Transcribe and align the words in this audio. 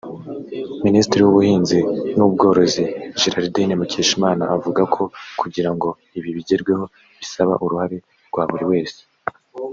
Minisitiri 0.85 1.21
w’ 1.23 1.29
ubuhinzi 1.31 1.79
n’ 2.15 2.19
ubworozi 2.27 2.83
Gerardine 3.19 3.73
Mukeshimana 3.79 4.43
avuga 4.55 4.81
ko 4.93 5.03
kugira 5.41 5.69
ngo 5.75 5.89
ibi 6.17 6.29
bigerweho 6.37 6.83
bisaba 7.19 7.53
uruhare 7.65 7.97
rwa 8.29 8.43
buri 8.49 8.65
wese 8.71 8.99